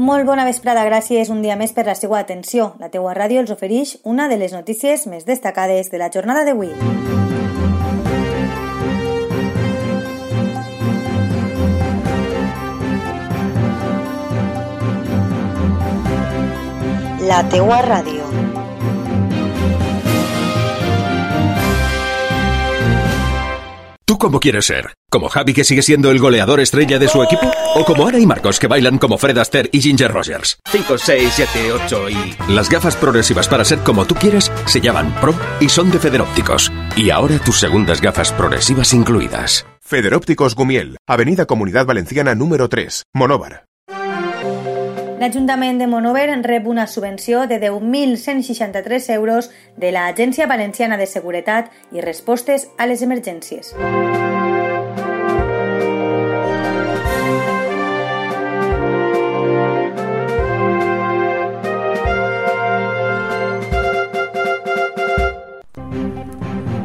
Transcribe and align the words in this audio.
Molt 0.00 0.24
bona 0.24 0.46
vesprada, 0.46 0.80
gràcies 0.86 1.28
un 1.28 1.42
dia 1.44 1.58
més 1.60 1.74
per 1.76 1.82
la 1.84 1.92
seva 1.98 2.16
atenció. 2.22 2.70
La 2.80 2.88
teua 2.88 3.12
ràdio 3.12 3.42
els 3.42 3.50
ofereix 3.52 3.98
una 4.08 4.30
de 4.30 4.38
les 4.40 4.54
notícies 4.56 5.02
més 5.12 5.26
destacades 5.28 5.90
de 5.92 5.98
la 6.00 6.08
jornada 6.08 6.40
d'avui. 6.46 6.70
La 17.28 17.42
teua 17.52 17.82
ràdio. 17.84 18.24
¿Tú 24.06 24.16
cómo 24.16 24.40
quieres 24.40 24.64
ser? 24.64 24.99
¿Como 25.10 25.28
Javi 25.28 25.54
que 25.54 25.64
sigue 25.64 25.82
siendo 25.82 26.12
el 26.12 26.20
goleador 26.20 26.60
estrella 26.60 27.00
de 27.00 27.08
su 27.08 27.20
equipo? 27.20 27.50
¿O 27.74 27.84
como 27.84 28.06
Ana 28.06 28.20
y 28.20 28.26
Marcos 28.26 28.60
que 28.60 28.68
bailan 28.68 28.96
como 28.96 29.18
Fred 29.18 29.36
Astaire 29.38 29.68
y 29.72 29.80
Ginger 29.80 30.12
Rogers? 30.12 30.60
5, 30.70 30.98
6, 30.98 31.32
7, 31.34 31.72
8 31.84 32.10
y... 32.10 32.52
Las 32.52 32.70
gafas 32.70 32.94
progresivas 32.94 33.48
para 33.48 33.64
ser 33.64 33.80
como 33.80 34.04
tú 34.04 34.14
quieres 34.14 34.52
se 34.66 34.80
llaman 34.80 35.12
Pro 35.20 35.34
y 35.58 35.68
son 35.68 35.90
de 35.90 35.98
Federópticos. 35.98 36.70
Y 36.96 37.10
ahora 37.10 37.40
tus 37.40 37.58
segundas 37.58 38.00
gafas 38.00 38.30
progresivas 38.30 38.94
incluidas. 38.94 39.66
Federópticos 39.80 40.54
Gumiel, 40.54 40.96
Avenida 41.08 41.44
Comunidad 41.46 41.86
Valenciana 41.86 42.36
número 42.36 42.68
3, 42.68 43.06
Monóvar. 43.12 43.64
L'Ajuntament 45.18 45.78
de 45.78 45.86
Monover 45.86 46.30
rep 46.46 46.66
una 46.66 46.86
subvenció 46.86 47.48
de 47.48 47.60
10.163 47.60 49.12
euros 49.12 49.50
de 49.76 49.90
l'Agència 49.92 50.46
Valenciana 50.46 50.96
de 50.96 51.10
Seguretat 51.10 51.74
i 51.92 52.00
Respostes 52.00 52.70
a 52.78 52.86
les 52.86 53.02
Emergències. 53.02 53.74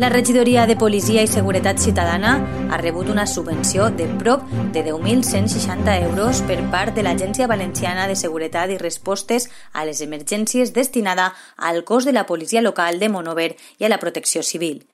La 0.00 0.08
regidoria 0.08 0.66
de 0.66 0.78
Policia 0.80 1.20
i 1.20 1.28
Seguretat 1.28 1.76
Ciutadana 1.76 2.30
ha 2.72 2.78
rebut 2.80 3.10
una 3.12 3.26
subvenció 3.28 3.90
de 3.92 4.06
prop 4.22 4.46
de 4.72 4.80
10.160 4.86 5.96
euros 6.06 6.38
per 6.48 6.56
part 6.72 6.94
de 6.96 7.02
l'Agència 7.04 7.44
Valenciana 7.50 8.06
de 8.08 8.14
Seguretat 8.16 8.70
i 8.72 8.78
Respostes 8.80 9.50
a 9.74 9.84
les 9.84 10.00
Emergències 10.00 10.72
destinada 10.72 11.34
al 11.58 11.82
cos 11.84 12.06
de 12.08 12.14
la 12.16 12.24
policia 12.24 12.62
local 12.64 12.96
de 12.98 13.10
Monover 13.12 13.50
i 13.76 13.84
a 13.84 13.90
la 13.92 13.98
protecció 14.00 14.40
civil. 14.42 14.86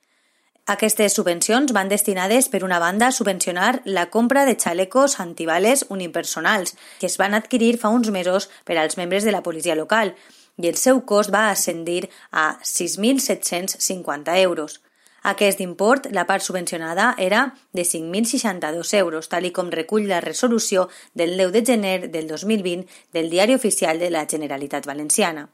Aquestes 0.65 1.15
subvencions 1.15 1.71
van 1.71 1.87
destinades, 1.87 2.49
per 2.51 2.65
una 2.67 2.79
banda, 2.83 3.07
a 3.07 3.15
subvencionar 3.15 3.79
la 3.85 4.09
compra 4.09 4.43
de 4.43 4.57
xalecos 4.59 5.21
antibales 5.21 5.85
unipersonals, 5.87 6.75
que 6.99 7.07
es 7.07 7.15
van 7.15 7.33
adquirir 7.33 7.77
fa 7.79 7.93
uns 7.95 8.11
mesos 8.11 8.49
per 8.65 8.75
als 8.75 8.99
membres 8.99 9.23
de 9.23 9.31
la 9.31 9.41
policia 9.41 9.79
local, 9.79 10.17
i 10.57 10.67
el 10.67 10.75
seu 10.75 10.99
cost 11.05 11.31
va 11.31 11.47
ascendir 11.47 12.09
a 12.31 12.57
6.750 12.59 14.35
euros. 14.41 14.81
Aquest 15.27 15.59
import, 15.59 16.05
la 16.15 16.23
part 16.23 16.45
subvencionada, 16.45 17.13
era 17.17 17.55
de 17.73 17.83
5.062 17.83 18.93
euros, 18.95 19.27
tal 19.27 19.43
i 19.43 19.51
com 19.51 19.67
recull 19.73 20.07
la 20.07 20.21
resolució 20.23 20.87
del 21.13 21.35
10 21.35 21.51
de 21.51 21.65
gener 21.73 21.97
del 22.15 22.31
2020 22.31 22.87
del 23.11 23.29
Diari 23.29 23.59
Oficial 23.59 23.99
de 23.99 24.09
la 24.09 24.25
Generalitat 24.25 24.87
Valenciana. 24.87 25.49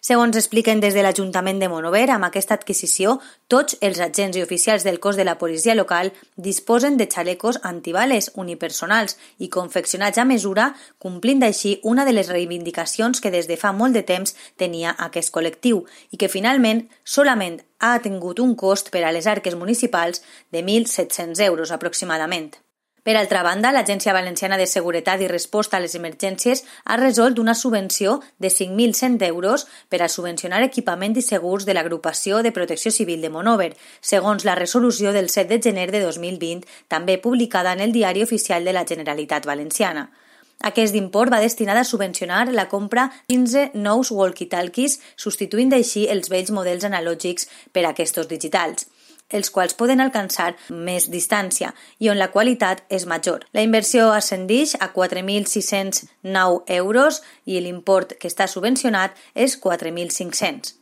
Segons 0.00 0.36
expliquen 0.38 0.78
des 0.80 0.94
de 0.94 1.02
l'Ajuntament 1.02 1.58
de 1.58 1.68
Monover, 1.68 2.06
amb 2.14 2.28
aquesta 2.28 2.54
adquisició, 2.54 3.16
tots 3.50 3.76
els 3.82 3.98
agents 3.98 4.36
i 4.38 4.44
oficials 4.44 4.84
del 4.86 5.00
cos 5.02 5.16
de 5.18 5.24
la 5.26 5.38
policia 5.40 5.74
local 5.74 6.12
disposen 6.36 6.96
de 6.96 7.08
xalecos 7.10 7.58
antibales 7.62 8.30
unipersonals 8.34 9.18
i 9.38 9.48
confeccionats 9.48 10.18
a 10.18 10.26
mesura, 10.28 10.68
complint 10.98 11.42
així 11.42 11.78
una 11.82 12.04
de 12.06 12.14
les 12.14 12.30
reivindicacions 12.30 13.20
que 13.20 13.34
des 13.34 13.50
de 13.50 13.58
fa 13.58 13.72
molt 13.72 13.98
de 13.98 14.04
temps 14.06 14.36
tenia 14.56 14.94
aquest 15.08 15.34
col·lectiu 15.34 15.82
i 16.12 16.16
que 16.16 16.30
finalment 16.30 16.86
solament 17.02 17.58
ha 17.80 17.98
tingut 17.98 18.38
un 18.38 18.54
cost 18.54 18.92
per 18.94 19.02
a 19.02 19.12
les 19.12 19.26
arques 19.26 19.58
municipals 19.58 20.22
de 20.52 20.62
1.700 20.62 21.42
euros 21.50 21.74
aproximadament. 21.74 22.54
Per 23.02 23.14
altra 23.16 23.42
banda, 23.46 23.70
l'Agència 23.72 24.12
Valenciana 24.12 24.58
de 24.58 24.66
Seguretat 24.66 25.22
i 25.22 25.28
Resposta 25.30 25.78
a 25.78 25.80
les 25.80 25.94
Emergències 25.94 26.64
ha 26.84 26.96
resolt 26.98 27.38
una 27.38 27.54
subvenció 27.54 28.18
de 28.38 28.50
5.100 28.50 29.22
euros 29.28 29.66
per 29.88 30.02
a 30.02 30.10
subvencionar 30.12 30.62
equipament 30.66 31.16
i 31.16 31.22
segurs 31.22 31.64
de 31.64 31.76
l'Agrupació 31.78 32.42
de 32.42 32.52
Protecció 32.52 32.92
Civil 32.92 33.22
de 33.22 33.30
Monover, 33.30 33.74
segons 34.00 34.44
la 34.44 34.56
resolució 34.58 35.12
del 35.12 35.30
7 35.30 35.54
de 35.54 35.60
gener 35.70 35.90
de 35.94 36.02
2020, 36.02 36.66
també 36.88 37.18
publicada 37.18 37.72
en 37.72 37.80
el 37.86 37.94
Diari 37.94 38.26
Oficial 38.26 38.64
de 38.64 38.74
la 38.74 38.84
Generalitat 38.84 39.46
Valenciana. 39.46 40.10
Aquest 40.58 40.96
import 40.98 41.30
va 41.30 41.38
destinat 41.38 41.78
a 41.78 41.86
subvencionar 41.86 42.48
la 42.50 42.66
compra 42.68 43.12
15 43.30 43.78
nous 43.78 44.10
walkie-talkies, 44.10 44.98
substituint 45.14 45.72
així 45.72 46.08
els 46.10 46.28
vells 46.28 46.50
models 46.50 46.84
analògics 46.84 47.46
per 47.72 47.86
a 47.86 47.94
aquests 47.94 48.26
digitals 48.26 48.88
els 49.30 49.50
quals 49.50 49.76
poden 49.78 50.00
alcançar 50.00 50.54
més 50.70 51.08
distància 51.12 51.74
i 51.98 52.08
on 52.08 52.18
la 52.18 52.30
qualitat 52.32 52.82
és 52.88 53.06
major. 53.06 53.44
La 53.52 53.64
inversió 53.66 54.10
ascendix 54.12 54.74
a 54.80 54.92
4.609 54.94 56.62
euros 56.80 57.22
i 57.44 57.60
l'import 57.60 58.16
que 58.18 58.28
està 58.28 58.48
subvencionat 58.48 59.16
és 59.34 59.58
4.500. 59.60 60.74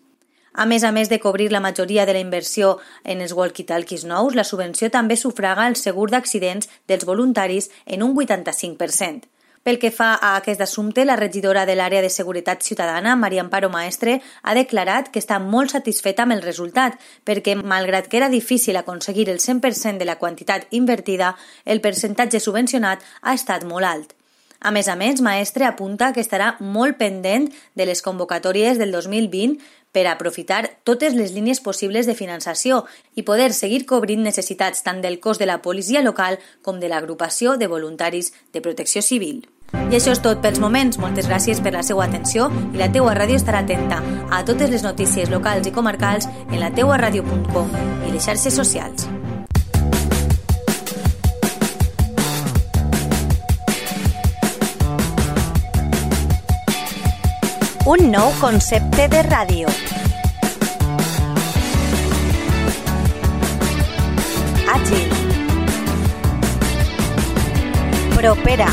A 0.57 0.65
més 0.65 0.85
a 0.89 0.91
més 0.91 1.11
de 1.13 1.21
cobrir 1.21 1.51
la 1.53 1.61
majoria 1.61 2.07
de 2.09 2.15
la 2.17 2.23
inversió 2.25 2.79
en 3.05 3.21
els 3.21 3.35
walkie-talkies 3.37 4.07
nous, 4.09 4.35
la 4.35 4.45
subvenció 4.49 4.89
també 4.89 5.19
sufraga 5.21 5.67
el 5.69 5.77
segur 5.77 6.09
d'accidents 6.09 6.71
dels 6.89 7.05
voluntaris 7.05 7.69
en 7.85 8.03
un 8.03 8.17
85%. 8.17 9.29
Pel 9.67 9.81
que 9.83 9.89
fa 9.91 10.13
a 10.15 10.37
aquest 10.39 10.61
assumpte, 10.63 11.03
la 11.05 11.17
regidora 11.19 11.65
de 11.67 11.75
l'àrea 11.75 11.99
de 11.99 12.11
Seguretat 12.15 12.61
Ciutadana, 12.63 13.17
Maria 13.19 13.43
Amparo 13.43 13.67
Maestre, 13.67 14.21
ha 14.47 14.53
declarat 14.55 15.09
que 15.11 15.19
està 15.19 15.41
molt 15.43 15.73
satisfeta 15.75 16.23
amb 16.23 16.37
el 16.37 16.43
resultat, 16.45 16.95
perquè, 17.27 17.57
malgrat 17.59 18.07
que 18.07 18.21
era 18.21 18.29
difícil 18.31 18.79
aconseguir 18.79 19.25
el 19.29 19.41
100% 19.43 19.99
de 19.99 20.07
la 20.07 20.21
quantitat 20.21 20.69
invertida, 20.71 21.33
el 21.65 21.83
percentatge 21.83 22.39
subvencionat 22.39 23.03
ha 23.23 23.35
estat 23.35 23.67
molt 23.67 23.91
alt. 23.91 24.15
A 24.61 24.71
més 24.71 24.87
a 24.87 24.95
més, 24.95 25.19
Maestre 25.21 25.67
apunta 25.67 26.13
que 26.15 26.23
estarà 26.23 26.53
molt 26.61 26.95
pendent 27.03 27.51
de 27.75 27.89
les 27.91 28.05
convocatòries 28.07 28.79
del 28.79 28.95
2020 28.95 29.59
per 29.91 30.07
aprofitar 30.07 30.63
totes 30.85 31.19
les 31.19 31.35
línies 31.35 31.59
possibles 31.59 32.07
de 32.07 32.15
finançació 32.15 32.85
i 33.17 33.27
poder 33.27 33.51
seguir 33.51 33.83
cobrint 33.91 34.23
necessitats 34.23 34.87
tant 34.87 35.03
del 35.03 35.19
cos 35.19 35.43
de 35.43 35.51
la 35.51 35.59
policia 35.59 36.07
local 36.07 36.39
com 36.63 36.79
de 36.79 36.87
l'agrupació 36.87 37.59
de 37.59 37.67
voluntaris 37.67 38.33
de 38.55 38.63
protecció 38.63 39.03
civil. 39.03 39.43
I 39.75 39.97
això 39.99 40.13
és 40.15 40.21
tot 40.23 40.41
pels 40.43 40.61
moments. 40.63 40.99
Moltes 41.03 41.29
gràcies 41.31 41.61
per 41.63 41.73
la 41.75 41.83
seva 41.87 42.05
atenció 42.07 42.49
i 42.73 42.81
la 42.81 42.91
teua 42.93 43.15
ràdio 43.19 43.39
estarà 43.39 43.65
atenta 43.65 44.01
a 44.31 44.43
totes 44.47 44.71
les 44.71 44.87
notícies 44.87 45.31
locals 45.31 45.67
i 45.67 45.75
comarcals 45.75 46.29
en 46.51 46.61
la 46.61 46.71
ràdio.com 46.71 47.71
i 48.07 48.13
les 48.13 48.25
xarxes 48.25 48.55
socials. 48.55 49.09
Un 57.87 58.11
nou 58.11 58.33
concepte 58.41 59.07
de 59.09 59.23
ràdio. 59.23 59.71
Àgil. 64.75 65.07
Propera 68.17 68.73